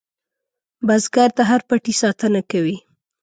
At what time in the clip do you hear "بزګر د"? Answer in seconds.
0.87-1.39